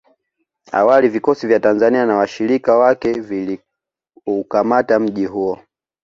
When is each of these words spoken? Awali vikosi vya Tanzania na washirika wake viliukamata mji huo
Awali 0.71 1.07
vikosi 1.09 1.47
vya 1.47 1.59
Tanzania 1.59 2.05
na 2.05 2.15
washirika 2.17 2.77
wake 2.77 3.11
viliukamata 3.19 4.99
mji 4.99 5.25
huo 5.25 5.59